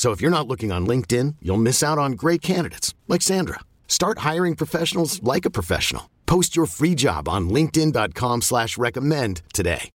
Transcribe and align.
So 0.00 0.12
if 0.12 0.22
you're 0.22 0.30
not 0.30 0.48
looking 0.48 0.72
on 0.72 0.86
LinkedIn, 0.86 1.36
you'll 1.42 1.58
miss 1.58 1.82
out 1.82 1.98
on 1.98 2.12
great 2.12 2.40
candidates 2.40 2.94
like 3.06 3.20
Sandra. 3.20 3.60
Start 3.86 4.20
hiring 4.20 4.56
professionals 4.56 5.22
like 5.22 5.44
a 5.44 5.50
professional. 5.50 6.08
Post 6.24 6.56
your 6.56 6.64
free 6.64 6.94
job 6.94 7.28
on 7.28 7.50
LinkedIn.com 7.50 8.40
slash 8.40 8.78
recommend 8.78 9.42
today. 9.52 9.90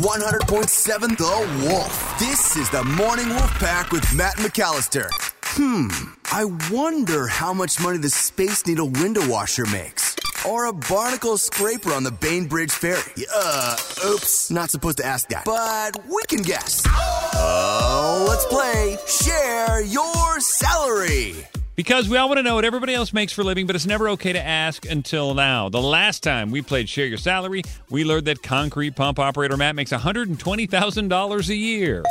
One 0.00 0.20
hundred 0.20 0.42
point 0.48 0.68
seven 0.68 1.10
The 1.10 1.68
Wolf. 1.68 2.18
This 2.18 2.56
is 2.56 2.68
the 2.70 2.82
Morning 2.82 3.28
Wolf 3.28 3.52
Pack 3.60 3.92
with 3.92 4.12
Matt 4.16 4.34
McAllister. 4.38 5.08
Hmm. 5.54 5.88
I 6.32 6.44
wonder 6.70 7.26
how 7.26 7.52
much 7.52 7.80
money 7.80 7.98
the 7.98 8.08
Space 8.08 8.66
Needle 8.66 8.88
window 8.88 9.28
washer 9.28 9.66
makes. 9.66 10.14
Or 10.48 10.66
a 10.66 10.72
barnacle 10.72 11.36
scraper 11.38 11.92
on 11.92 12.04
the 12.04 12.12
Bainbridge 12.12 12.70
Ferry. 12.70 13.26
Uh, 13.34 13.76
oops, 14.06 14.50
not 14.50 14.70
supposed 14.70 14.98
to 14.98 15.04
ask 15.04 15.28
that. 15.30 15.44
But 15.44 16.06
we 16.06 16.22
can 16.28 16.42
guess. 16.42 16.84
Oh, 16.86 18.26
let's 18.28 18.46
play 18.46 18.96
Share 19.08 19.82
Your 19.82 20.40
Salary. 20.40 21.34
Because 21.74 22.08
we 22.08 22.16
all 22.16 22.28
want 22.28 22.38
to 22.38 22.42
know 22.44 22.54
what 22.54 22.64
everybody 22.64 22.94
else 22.94 23.12
makes 23.12 23.32
for 23.32 23.40
a 23.40 23.44
living, 23.44 23.66
but 23.66 23.74
it's 23.74 23.86
never 23.86 24.10
okay 24.10 24.32
to 24.32 24.40
ask 24.40 24.88
until 24.88 25.34
now. 25.34 25.68
The 25.68 25.82
last 25.82 26.22
time 26.22 26.52
we 26.52 26.62
played 26.62 26.88
Share 26.88 27.06
Your 27.06 27.18
Salary, 27.18 27.62
we 27.90 28.04
learned 28.04 28.26
that 28.26 28.42
concrete 28.42 28.94
pump 28.94 29.18
operator 29.18 29.56
Matt 29.56 29.74
makes 29.74 29.90
$120,000 29.90 31.48
a 31.48 31.56
year. 31.56 32.04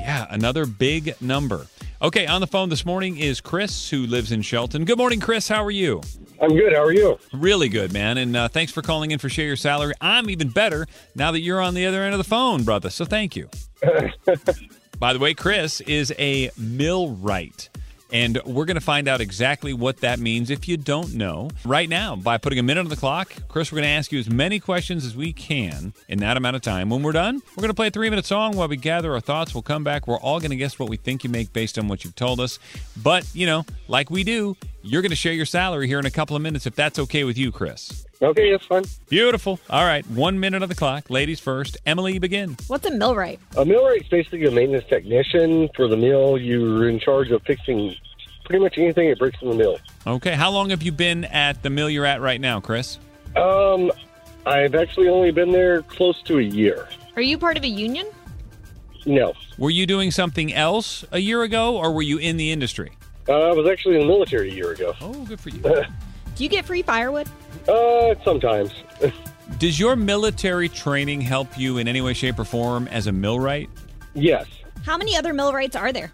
Yeah, 0.00 0.26
another 0.30 0.64
big 0.66 1.14
number. 1.20 1.66
Okay, 2.04 2.26
on 2.26 2.42
the 2.42 2.46
phone 2.46 2.68
this 2.68 2.84
morning 2.84 3.16
is 3.16 3.40
Chris, 3.40 3.88
who 3.88 4.06
lives 4.06 4.30
in 4.30 4.42
Shelton. 4.42 4.84
Good 4.84 4.98
morning, 4.98 5.20
Chris. 5.20 5.48
How 5.48 5.64
are 5.64 5.70
you? 5.70 6.02
I'm 6.38 6.50
good. 6.50 6.74
How 6.74 6.82
are 6.82 6.92
you? 6.92 7.18
Really 7.32 7.70
good, 7.70 7.94
man. 7.94 8.18
And 8.18 8.36
uh, 8.36 8.48
thanks 8.48 8.72
for 8.72 8.82
calling 8.82 9.10
in 9.10 9.18
for 9.18 9.30
Share 9.30 9.46
Your 9.46 9.56
Salary. 9.56 9.94
I'm 10.02 10.28
even 10.28 10.50
better 10.50 10.86
now 11.14 11.32
that 11.32 11.40
you're 11.40 11.62
on 11.62 11.72
the 11.72 11.86
other 11.86 12.02
end 12.02 12.12
of 12.12 12.18
the 12.18 12.24
phone, 12.24 12.62
brother. 12.62 12.90
So 12.90 13.06
thank 13.06 13.36
you. 13.36 13.48
By 14.98 15.14
the 15.14 15.18
way, 15.18 15.32
Chris 15.32 15.80
is 15.80 16.12
a 16.18 16.50
millwright. 16.58 17.70
And 18.14 18.40
we're 18.44 18.64
going 18.64 18.76
to 18.76 18.80
find 18.80 19.08
out 19.08 19.20
exactly 19.20 19.72
what 19.72 19.96
that 19.98 20.20
means 20.20 20.48
if 20.48 20.68
you 20.68 20.76
don't 20.76 21.14
know 21.14 21.50
right 21.64 21.88
now 21.88 22.14
by 22.14 22.38
putting 22.38 22.60
a 22.60 22.62
minute 22.62 22.82
on 22.82 22.88
the 22.88 22.94
clock. 22.94 23.34
Chris, 23.48 23.72
we're 23.72 23.78
going 23.78 23.88
to 23.88 23.88
ask 23.88 24.12
you 24.12 24.20
as 24.20 24.30
many 24.30 24.60
questions 24.60 25.04
as 25.04 25.16
we 25.16 25.32
can 25.32 25.92
in 26.06 26.20
that 26.20 26.36
amount 26.36 26.54
of 26.54 26.62
time. 26.62 26.90
When 26.90 27.02
we're 27.02 27.10
done, 27.10 27.42
we're 27.56 27.62
going 27.62 27.70
to 27.70 27.74
play 27.74 27.88
a 27.88 27.90
three 27.90 28.08
minute 28.08 28.24
song 28.24 28.56
while 28.56 28.68
we 28.68 28.76
gather 28.76 29.12
our 29.14 29.20
thoughts. 29.20 29.52
We'll 29.52 29.62
come 29.62 29.82
back. 29.82 30.06
We're 30.06 30.20
all 30.20 30.38
going 30.38 30.52
to 30.52 30.56
guess 30.56 30.78
what 30.78 30.88
we 30.88 30.96
think 30.96 31.24
you 31.24 31.30
make 31.30 31.52
based 31.52 31.76
on 31.76 31.88
what 31.88 32.04
you've 32.04 32.14
told 32.14 32.38
us. 32.38 32.60
But, 33.02 33.28
you 33.34 33.46
know, 33.46 33.66
like 33.88 34.10
we 34.10 34.22
do, 34.22 34.56
you're 34.82 35.02
going 35.02 35.10
to 35.10 35.16
share 35.16 35.32
your 35.32 35.46
salary 35.46 35.88
here 35.88 35.98
in 35.98 36.06
a 36.06 36.10
couple 36.10 36.36
of 36.36 36.42
minutes 36.42 36.66
if 36.66 36.76
that's 36.76 37.00
okay 37.00 37.24
with 37.24 37.36
you, 37.36 37.50
Chris. 37.50 38.06
Okay, 38.22 38.52
that's 38.52 38.64
fine. 38.64 38.84
Beautiful. 39.08 39.58
All 39.68 39.84
right, 39.84 40.08
one 40.10 40.38
minute 40.38 40.62
on 40.62 40.68
the 40.68 40.74
clock. 40.74 41.10
Ladies 41.10 41.40
first. 41.40 41.78
Emily, 41.84 42.18
begin. 42.20 42.56
What's 42.68 42.86
a 42.86 42.90
millwright? 42.90 43.40
A 43.56 43.64
millwright's 43.64 44.08
basically 44.08 44.44
a 44.44 44.50
maintenance 44.52 44.84
technician 44.88 45.68
for 45.74 45.88
the 45.88 45.96
mill. 45.96 46.38
You're 46.38 46.88
in 46.88 47.00
charge 47.00 47.30
of 47.32 47.42
fixing 47.42 47.96
pretty 48.44 48.62
much 48.62 48.78
anything 48.78 49.08
that 49.08 49.18
breaks 49.18 49.40
in 49.42 49.48
the 49.48 49.54
mill. 49.54 49.78
Okay, 50.06 50.32
how 50.34 50.50
long 50.50 50.70
have 50.70 50.82
you 50.82 50.92
been 50.92 51.24
at 51.26 51.62
the 51.62 51.70
mill 51.70 51.88
you're 51.90 52.04
at 52.06 52.20
right 52.20 52.40
now, 52.40 52.60
Chris? 52.60 52.98
Um, 53.36 53.90
I've 54.46 54.74
actually 54.74 55.08
only 55.08 55.30
been 55.30 55.50
there 55.50 55.82
close 55.82 56.22
to 56.22 56.38
a 56.38 56.42
year. 56.42 56.88
Are 57.16 57.22
you 57.22 57.38
part 57.38 57.56
of 57.56 57.64
a 57.64 57.68
union? 57.68 58.06
No, 59.06 59.34
Were 59.58 59.68
you 59.70 59.86
doing 59.86 60.10
something 60.10 60.52
else 60.54 61.04
a 61.12 61.18
year 61.18 61.42
ago, 61.42 61.76
or 61.76 61.92
were 61.92 62.02
you 62.02 62.16
in 62.18 62.36
the 62.38 62.50
industry? 62.52 62.92
uh, 63.28 63.32
I 63.50 63.52
was 63.52 63.68
actually 63.68 63.96
in 63.96 64.00
the 64.02 64.06
military 64.06 64.50
a 64.50 64.54
year 64.54 64.70
ago. 64.72 64.94
Oh, 65.00 65.12
good 65.26 65.38
for 65.40 65.50
you. 65.50 65.60
Do 66.36 66.42
you 66.42 66.48
get 66.48 66.64
free 66.64 66.82
firewood? 66.82 67.28
Uh, 67.68 68.14
sometimes. 68.24 68.72
Does 69.58 69.78
your 69.78 69.94
military 69.94 70.68
training 70.70 71.20
help 71.20 71.58
you 71.58 71.76
in 71.78 71.86
any 71.86 72.00
way, 72.00 72.14
shape, 72.14 72.38
or 72.38 72.44
form 72.44 72.88
as 72.88 73.06
a 73.06 73.12
millwright? 73.12 73.68
yes. 74.14 74.46
How 74.86 74.98
many 74.98 75.16
other 75.16 75.32
millwrights 75.32 75.76
are 75.76 75.92
there? 75.94 76.12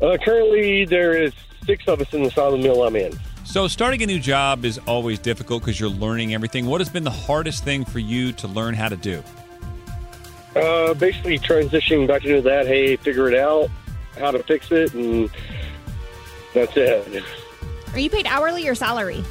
Uh, 0.00 0.16
currently, 0.24 0.84
there 0.84 1.20
is 1.20 1.32
six 1.66 1.86
of 1.86 2.00
us 2.00 2.12
in 2.14 2.22
the 2.22 2.30
side 2.30 2.52
of 2.52 2.52
the 2.52 2.58
mill 2.58 2.82
I'm 2.82 2.96
in. 2.96 3.18
So, 3.44 3.68
starting 3.68 4.02
a 4.02 4.06
new 4.06 4.18
job 4.18 4.64
is 4.64 4.78
always 4.86 5.18
difficult 5.18 5.62
because 5.62 5.78
you're 5.78 5.90
learning 5.90 6.34
everything. 6.34 6.66
What 6.66 6.80
has 6.80 6.88
been 6.88 7.04
the 7.04 7.10
hardest 7.10 7.64
thing 7.64 7.84
for 7.84 7.98
you 7.98 8.32
to 8.32 8.48
learn 8.48 8.74
how 8.74 8.88
to 8.88 8.96
do? 8.96 9.22
Uh, 10.56 10.94
basically 10.94 11.38
transitioning 11.38 12.06
back 12.06 12.24
into 12.24 12.40
that. 12.42 12.66
Hey, 12.66 12.96
figure 12.96 13.28
it 13.28 13.38
out, 13.38 13.70
how 14.18 14.30
to 14.30 14.42
fix 14.42 14.70
it, 14.72 14.94
and 14.94 15.30
that's 16.54 16.76
it. 16.76 17.24
Are 17.92 17.98
you 17.98 18.10
paid 18.10 18.26
hourly 18.26 18.66
or 18.68 18.74
salary? 18.74 19.24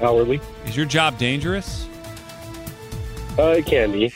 Hourly. 0.00 0.40
Is 0.66 0.76
your 0.76 0.86
job 0.86 1.18
dangerous? 1.18 1.86
Uh, 3.38 3.54
it 3.58 3.66
can 3.66 3.92
be. 3.92 4.12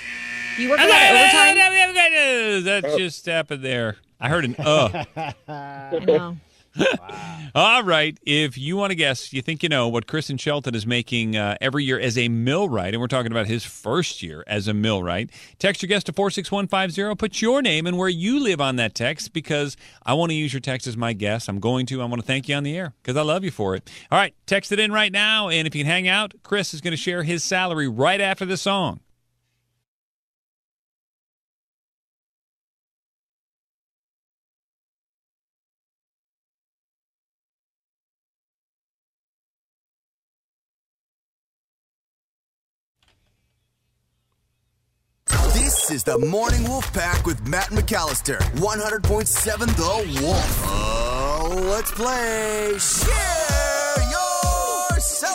You 0.59 0.71
work 0.71 0.81
a 0.81 0.83
lot 0.83 1.03
of 1.03 1.11
overtime? 1.11 1.55
That 2.65 2.95
just 2.97 3.27
happened 3.27 3.65
there. 3.65 3.97
I 4.25 4.29
heard 4.31 4.47
an 4.47 4.57
uh. 4.59 5.05
No. 6.07 6.39
All 7.55 7.85
right. 7.85 8.19
If 8.25 8.57
you 8.57 8.77
want 8.77 8.91
to 8.91 8.95
guess, 8.95 9.35
you 9.35 9.43
think 9.43 9.63
you 9.63 9.69
know 9.69 9.87
what 9.89 10.07
Chris 10.07 10.31
and 10.31 10.41
Shelton 10.41 10.75
is 10.75 10.87
making 10.87 11.37
uh, 11.37 11.57
every 11.61 11.85
year 11.85 12.01
as 12.01 12.17
a 12.17 12.29
millwright, 12.29 12.95
and 12.95 13.03
we're 13.03 13.07
talking 13.07 13.31
about 13.31 13.47
his 13.47 13.65
first 13.65 14.23
year 14.23 14.43
as 14.47 14.67
a 14.67 14.73
millwright. 14.73 15.31
Text 15.59 15.83
your 15.83 15.89
guest 15.89 16.07
to 16.07 16.15
46150. 16.15 17.15
Put 17.17 17.43
your 17.43 17.61
name 17.61 17.87
and 17.87 17.99
where 17.99 18.09
you 18.09 18.41
live 18.41 18.63
on 18.63 18.77
that 18.77 18.95
text 18.95 19.35
because 19.35 19.77
I 20.05 20.15
want 20.15 20.31
to 20.31 20.37
use 20.37 20.55
your 20.55 20.61
text 20.61 20.87
as 20.87 20.97
my 20.97 21.13
guess. 21.13 21.47
I'm 21.47 21.61
going 21.61 21.85
to. 21.87 22.01
I 22.01 22.07
want 22.07 22.23
to 22.23 22.27
thank 22.27 22.49
you 22.49 22.55
on 22.55 22.63
the 22.63 22.75
air 22.77 22.95
because 23.03 23.19
I 23.19 23.23
love 23.23 23.45
you 23.45 23.51
for 23.51 23.77
it. 23.77 23.89
All 24.11 24.19
right. 24.19 24.35
Text 24.47 24.73
it 24.73 24.81
in 24.81 24.91
right 24.91 25.13
now. 25.13 25.51
And 25.51 25.69
if 25.69 25.75
you 25.75 25.85
can 25.85 25.91
hang 25.91 26.09
out, 26.09 26.33
Chris 26.43 26.73
is 26.73 26.81
going 26.81 26.93
to 26.93 26.97
share 26.97 27.25
his 27.25 27.45
salary 27.45 27.89
right 27.89 28.23
after 28.23 28.47
the 28.47 28.57
song. 28.57 29.01
This 45.75 45.91
is 45.91 46.05
the 46.05 46.17
Morning 46.21 46.63
Wolf 46.69 46.93
Pack 46.93 47.27
with 47.27 47.49
Matt 47.49 47.71
McAllister. 47.71 48.39
100.7 48.39 49.67
The 49.77 50.23
Wolf. 50.23 50.63
Oh, 50.67 51.67
let's 51.69 51.91
play 51.91 52.79
Share 52.79 54.09
Your 54.09 55.01
Salary. 55.01 55.34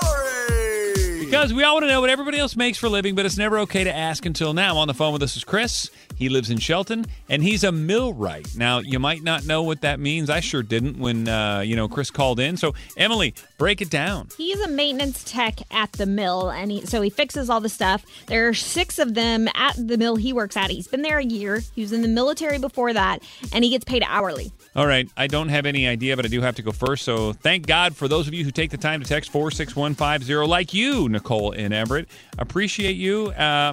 Because 1.39 1.53
we 1.53 1.63
all 1.63 1.75
want 1.75 1.85
to 1.85 1.87
know 1.87 2.01
what 2.01 2.09
everybody 2.09 2.37
else 2.37 2.57
makes 2.57 2.77
for 2.77 2.87
a 2.87 2.89
living, 2.89 3.15
but 3.15 3.25
it's 3.25 3.37
never 3.37 3.59
okay 3.59 3.85
to 3.85 3.95
ask 3.95 4.25
until 4.25 4.53
now. 4.53 4.75
On 4.75 4.89
the 4.89 4.93
phone 4.93 5.13
with 5.13 5.23
us 5.23 5.37
is 5.37 5.45
Chris. 5.45 5.89
He 6.17 6.27
lives 6.27 6.49
in 6.49 6.57
Shelton, 6.57 7.05
and 7.29 7.41
he's 7.41 7.63
a 7.63 7.71
millwright. 7.71 8.57
Now, 8.57 8.79
you 8.79 8.99
might 8.99 9.23
not 9.23 9.45
know 9.45 9.63
what 9.63 9.79
that 9.79 10.01
means. 10.01 10.29
I 10.29 10.41
sure 10.41 10.61
didn't 10.61 10.99
when 10.99 11.29
uh, 11.29 11.61
you 11.61 11.77
know 11.77 11.87
Chris 11.87 12.11
called 12.11 12.41
in. 12.41 12.57
So, 12.57 12.75
Emily, 12.97 13.35
break 13.57 13.81
it 13.81 13.89
down. 13.89 14.27
He's 14.35 14.59
a 14.59 14.67
maintenance 14.67 15.23
tech 15.23 15.59
at 15.71 15.93
the 15.93 16.05
mill, 16.05 16.49
and 16.49 16.71
he, 16.71 16.85
so 16.85 17.01
he 17.01 17.09
fixes 17.09 17.49
all 17.49 17.61
the 17.61 17.69
stuff. 17.69 18.05
There 18.25 18.49
are 18.49 18.53
six 18.53 18.99
of 18.99 19.13
them 19.13 19.47
at 19.55 19.75
the 19.77 19.97
mill 19.97 20.17
he 20.17 20.33
works 20.33 20.57
at. 20.57 20.69
He's 20.69 20.89
been 20.89 21.03
there 21.03 21.19
a 21.19 21.23
year. 21.23 21.61
He 21.73 21.79
was 21.79 21.93
in 21.93 22.01
the 22.01 22.09
military 22.09 22.59
before 22.59 22.91
that, 22.91 23.23
and 23.53 23.63
he 23.63 23.69
gets 23.69 23.85
paid 23.85 24.03
hourly. 24.05 24.51
All 24.75 24.85
right, 24.85 25.07
I 25.15 25.27
don't 25.27 25.49
have 25.49 25.65
any 25.65 25.87
idea, 25.87 26.17
but 26.17 26.25
I 26.25 26.27
do 26.27 26.41
have 26.41 26.55
to 26.55 26.61
go 26.61 26.73
first. 26.73 27.05
So, 27.05 27.31
thank 27.31 27.65
God 27.65 27.95
for 27.95 28.09
those 28.09 28.27
of 28.27 28.33
you 28.33 28.43
who 28.43 28.51
take 28.51 28.71
the 28.71 28.77
time 28.77 29.01
to 29.01 29.07
text 29.07 29.31
four 29.31 29.51
six 29.51 29.73
one 29.73 29.95
five 29.95 30.21
zero, 30.21 30.45
like 30.45 30.73
you, 30.73 31.07
Nicole. 31.07 31.28
Nicole 31.29 31.51
in 31.51 31.71
Everett. 31.71 32.09
Appreciate 32.39 32.95
you 32.95 33.27
uh, 33.29 33.71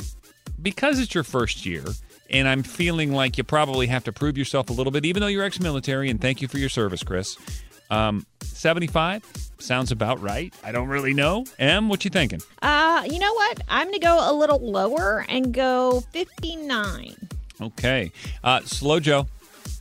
because 0.61 0.99
it's 0.99 1.14
your 1.14 1.25
first 1.25 1.64
year. 1.64 1.85
And 2.29 2.49
I'm 2.49 2.62
feeling 2.62 3.12
like 3.12 3.38
you 3.38 3.44
probably 3.44 3.87
have 3.87 4.05
to 4.05 4.12
prove 4.12 4.37
yourself 4.37 4.69
a 4.69 4.73
little 4.73 4.91
bit, 4.91 5.05
even 5.06 5.20
though 5.20 5.29
you're 5.29 5.44
ex 5.44 5.61
military. 5.61 6.11
And 6.11 6.20
thank 6.20 6.43
you 6.43 6.49
for 6.49 6.58
your 6.58 6.69
service, 6.69 7.03
Chris. 7.03 7.38
Um, 7.88 8.26
75 8.43 9.23
sounds 9.58 9.93
about 9.93 10.20
right. 10.20 10.53
I 10.64 10.73
don't 10.73 10.88
really 10.88 11.14
know. 11.14 11.44
Em, 11.58 11.88
what 11.88 12.05
you 12.05 12.11
thinking? 12.11 12.43
Uh, 12.61 13.05
you 13.08 13.20
know 13.20 13.32
what? 13.32 13.61
I'm 13.69 13.87
gonna 13.87 14.00
go 14.00 14.19
a 14.31 14.35
little 14.35 14.58
lower 14.58 15.25
and 15.29 15.55
go 15.55 16.00
59. 16.12 17.14
Okay. 17.62 18.12
Uh, 18.43 18.61
Slow 18.62 18.99
Joe. 19.00 19.29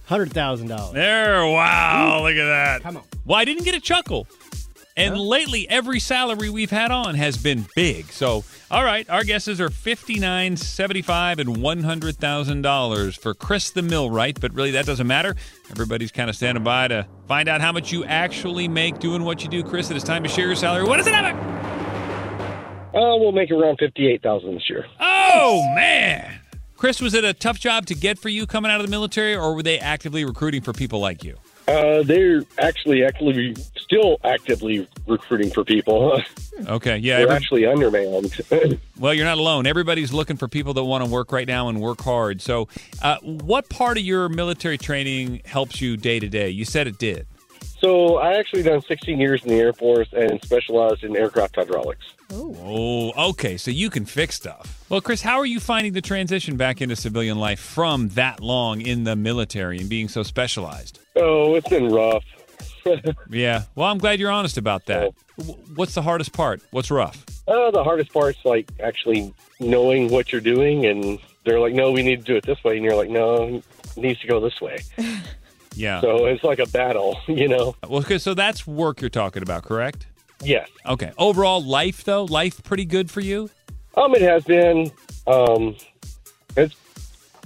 Hundred 0.05 0.31
thousand 0.31 0.67
dollars. 0.67 0.93
There. 0.93 1.43
Wow. 1.47 2.21
Look 2.21 2.35
at 2.35 2.45
that. 2.45 2.83
Come 2.83 2.97
on. 2.97 3.03
Well, 3.25 3.39
I 3.39 3.43
didn't 3.43 3.63
get 3.63 3.73
a 3.73 3.79
chuckle. 3.79 4.27
And 4.97 5.17
lately, 5.19 5.67
every 5.69 5.99
salary 5.99 6.49
we've 6.49 6.71
had 6.71 6.89
on 6.89 7.15
has 7.15 7.35
been 7.35 7.65
big. 7.75 8.05
So, 8.13 8.45
all 8.71 8.85
right, 8.85 9.09
our 9.09 9.25
guesses 9.25 9.59
are 9.59 9.69
fifty-nine, 9.69 10.55
seventy-five, 10.55 11.39
and 11.39 11.61
one 11.61 11.83
hundred 11.83 12.15
thousand 12.15 12.61
dollars 12.61 13.17
for 13.17 13.33
Chris 13.33 13.71
the 13.71 13.81
Millwright. 13.81 14.39
But 14.39 14.53
really, 14.53 14.71
that 14.71 14.85
doesn't 14.85 15.05
matter. 15.07 15.35
Everybody's 15.69 16.13
kind 16.13 16.29
of 16.29 16.35
standing 16.37 16.63
by 16.63 16.87
to 16.87 17.05
find 17.27 17.49
out 17.49 17.59
how 17.59 17.73
much 17.73 17.91
you 17.91 18.05
actually 18.05 18.69
make 18.69 18.99
doing 18.99 19.25
what 19.25 19.43
you 19.43 19.49
do, 19.49 19.63
Chris. 19.63 19.91
It 19.91 19.97
is 19.97 20.03
time 20.03 20.23
to 20.23 20.29
share 20.29 20.45
your 20.45 20.55
salary. 20.55 20.85
What 20.85 21.01
is 21.01 21.07
it, 21.07 21.13
Evan? 21.13 21.35
Uh, 21.35 23.17
we'll 23.17 23.33
make 23.33 23.51
around 23.51 23.77
fifty-eight 23.77 24.23
thousand 24.23 24.53
this 24.55 24.69
year. 24.69 24.85
Oh 25.01 25.61
man, 25.75 26.39
Chris, 26.77 27.01
was 27.01 27.13
it 27.13 27.25
a 27.25 27.33
tough 27.33 27.59
job 27.59 27.85
to 27.87 27.95
get 27.95 28.17
for 28.17 28.29
you 28.29 28.47
coming 28.47 28.71
out 28.71 28.79
of 28.79 28.87
the 28.87 28.91
military, 28.91 29.35
or 29.35 29.55
were 29.55 29.63
they 29.63 29.77
actively 29.77 30.23
recruiting 30.23 30.61
for 30.61 30.71
people 30.71 31.01
like 31.01 31.21
you? 31.21 31.35
Uh, 31.67 32.03
they're 32.03 32.43
actually 32.59 33.03
actually 33.03 33.55
still 33.75 34.17
actively 34.23 34.87
recruiting 35.07 35.49
for 35.49 35.63
people. 35.63 36.21
Okay, 36.67 36.97
yeah. 36.97 37.17
They're 37.17 37.23
every- 37.27 37.35
actually 37.35 37.65
undermanned. 37.65 38.41
Well, 38.97 39.13
you're 39.13 39.25
not 39.25 39.37
alone. 39.37 39.67
Everybody's 39.67 40.13
looking 40.13 40.37
for 40.37 40.47
people 40.47 40.73
that 40.75 40.83
want 40.85 41.03
to 41.03 41.09
work 41.09 41.33
right 41.33 41.47
now 41.47 41.67
and 41.67 41.81
work 41.81 41.99
hard. 42.01 42.41
So, 42.41 42.69
uh, 43.01 43.17
what 43.21 43.67
part 43.67 43.97
of 43.97 44.05
your 44.05 44.29
military 44.29 44.77
training 44.77 45.41
helps 45.43 45.81
you 45.81 45.97
day 45.97 46.17
to 46.21 46.29
day? 46.29 46.49
You 46.49 46.63
said 46.63 46.87
it 46.87 46.97
did. 46.97 47.27
So 47.85 48.17
I 48.17 48.33
actually 48.33 48.63
done 48.63 48.81
16 48.81 49.19
years 49.19 49.43
in 49.43 49.49
the 49.49 49.59
Air 49.59 49.71
Force 49.71 50.07
and 50.11 50.41
specialized 50.43 51.03
in 51.03 51.15
aircraft 51.15 51.55
hydraulics. 51.55 52.03
Oh, 52.31 53.29
okay. 53.29 53.57
So 53.57 53.69
you 53.69 53.91
can 53.91 54.05
fix 54.05 54.33
stuff. 54.35 54.83
Well, 54.89 55.01
Chris, 55.01 55.21
how 55.21 55.37
are 55.37 55.45
you 55.45 55.59
finding 55.59 55.93
the 55.93 56.01
transition 56.01 56.57
back 56.57 56.81
into 56.81 56.95
civilian 56.95 57.37
life 57.37 57.59
from 57.59 58.09
that 58.09 58.39
long 58.39 58.81
in 58.81 59.03
the 59.03 59.15
military 59.15 59.77
and 59.77 59.87
being 59.87 60.07
so 60.07 60.23
specialized? 60.23 60.99
Oh, 61.15 61.53
it's 61.53 61.69
been 61.69 61.91
rough. 61.91 62.23
Yeah. 63.31 63.63
Well, 63.73 63.87
I'm 63.87 63.97
glad 63.97 64.19
you're 64.19 64.29
honest 64.29 64.59
about 64.59 64.85
that. 64.85 65.11
What's 65.73 65.95
the 65.95 66.03
hardest 66.03 66.33
part? 66.33 66.61
What's 66.69 66.91
rough? 66.91 67.25
Uh, 67.47 67.71
the 67.71 67.83
hardest 67.83 68.13
part's 68.13 68.45
like 68.45 68.69
actually 68.79 69.33
knowing 69.59 70.09
what 70.11 70.31
you're 70.31 70.39
doing, 70.39 70.85
and 70.85 71.17
they're 71.45 71.59
like, 71.59 71.73
"No, 71.73 71.91
we 71.91 72.03
need 72.03 72.17
to 72.17 72.21
do 72.23 72.35
it 72.35 72.45
this 72.45 72.63
way," 72.63 72.75
and 72.75 72.85
you're 72.85 72.95
like, 72.95 73.09
"No, 73.09 73.55
it 73.55 73.97
needs 73.97 74.19
to 74.19 74.27
go 74.27 74.39
this 74.39 74.61
way." 74.61 74.77
Yeah. 75.75 76.01
So 76.01 76.25
it's 76.25 76.43
like 76.43 76.59
a 76.59 76.67
battle, 76.67 77.19
you 77.27 77.47
know. 77.47 77.75
well, 77.87 77.99
okay, 77.99 78.17
so 78.17 78.33
that's 78.33 78.65
work 78.65 79.01
you're 79.01 79.09
talking 79.09 79.43
about, 79.43 79.63
correct? 79.63 80.07
Yes. 80.41 80.69
Okay. 80.85 81.11
Overall, 81.17 81.63
life 81.63 82.03
though, 82.03 82.25
life 82.25 82.63
pretty 82.63 82.85
good 82.85 83.09
for 83.09 83.21
you. 83.21 83.49
Um, 83.95 84.13
it 84.15 84.21
has 84.21 84.43
been. 84.43 84.91
Um, 85.27 85.75
it's 86.57 86.75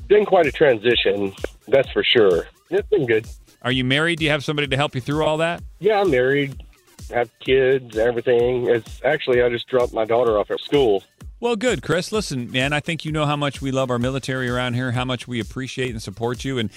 been 0.07 0.25
quite 0.25 0.45
a 0.45 0.51
transition. 0.51 1.33
That's 1.67 1.89
for 1.91 2.03
sure. 2.03 2.47
It's 2.69 2.87
been 2.89 3.05
good. 3.05 3.27
Are 3.61 3.71
you 3.71 3.83
married? 3.83 4.19
Do 4.19 4.25
you 4.25 4.31
have 4.31 4.43
somebody 4.43 4.67
to 4.67 4.75
help 4.77 4.95
you 4.95 5.01
through 5.01 5.23
all 5.23 5.37
that? 5.37 5.61
Yeah, 5.79 6.01
I'm 6.01 6.11
married, 6.11 6.63
have 7.11 7.29
kids, 7.39 7.97
everything. 7.97 8.67
It's 8.67 9.01
actually 9.03 9.41
I 9.41 9.49
just 9.49 9.67
dropped 9.67 9.93
my 9.93 10.05
daughter 10.05 10.37
off 10.37 10.49
at 10.51 10.59
school. 10.59 11.03
Well, 11.41 11.55
good, 11.55 11.81
Chris. 11.81 12.11
Listen, 12.11 12.51
man, 12.51 12.73
I 12.73 12.79
think 12.79 13.05
you 13.05 13.11
know 13.11 13.25
how 13.25 13.35
much 13.35 13.61
we 13.61 13.71
love 13.71 13.89
our 13.89 13.99
military 13.99 14.49
around 14.49 14.73
here, 14.73 14.91
how 14.91 15.05
much 15.05 15.27
we 15.27 15.39
appreciate 15.39 15.91
and 15.91 16.01
support 16.01 16.43
you, 16.43 16.57
and 16.57 16.69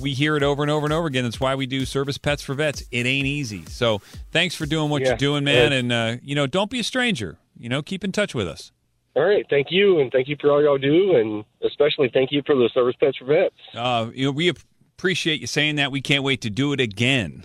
we 0.00 0.12
hear 0.12 0.36
it 0.36 0.42
over 0.42 0.62
and 0.62 0.70
over 0.70 0.86
and 0.86 0.92
over 0.92 1.06
again. 1.06 1.24
That's 1.24 1.40
why 1.40 1.54
we 1.54 1.66
do 1.66 1.84
service 1.84 2.18
pets 2.18 2.42
for 2.42 2.54
vets. 2.54 2.82
It 2.90 3.06
ain't 3.06 3.26
easy. 3.26 3.64
So, 3.66 4.00
thanks 4.32 4.54
for 4.54 4.66
doing 4.66 4.90
what 4.90 5.02
Yeah. 5.02 5.08
you're 5.08 5.16
doing, 5.16 5.44
man. 5.44 5.72
And 5.72 5.92
uh, 5.92 6.16
you 6.22 6.34
know, 6.34 6.46
don't 6.46 6.70
be 6.70 6.80
a 6.80 6.84
stranger. 6.84 7.38
You 7.58 7.68
know, 7.68 7.82
keep 7.82 8.02
in 8.04 8.12
touch 8.12 8.34
with 8.34 8.48
us. 8.48 8.72
All 9.16 9.22
right, 9.24 9.46
thank 9.48 9.68
you, 9.70 10.00
and 10.00 10.10
thank 10.10 10.26
you 10.26 10.36
for 10.40 10.50
all 10.50 10.60
y'all 10.60 10.76
do, 10.76 11.14
and 11.14 11.44
especially 11.62 12.10
thank 12.12 12.32
you 12.32 12.42
for 12.44 12.56
the 12.56 12.68
service 12.74 12.96
pets 12.98 13.16
for 13.16 13.26
vets. 13.26 13.54
Uh, 13.72 14.10
you 14.12 14.24
know, 14.26 14.32
we 14.32 14.48
appreciate 14.48 15.40
you 15.40 15.46
saying 15.46 15.76
that. 15.76 15.92
We 15.92 16.00
can't 16.00 16.24
wait 16.24 16.40
to 16.40 16.50
do 16.50 16.72
it 16.72 16.80
again. 16.80 17.44